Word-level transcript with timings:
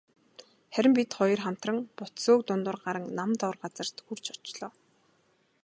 Харин 0.73 0.93
бид 0.97 1.09
хоёр 1.17 1.39
хамтран 1.43 1.77
бут 1.97 2.13
сөөг 2.23 2.41
дундуур 2.45 2.77
гаран 2.83 3.05
нам 3.19 3.31
доор 3.41 3.55
газарт 3.63 3.95
хүрч 4.05 4.25
очлоо. 4.35 4.71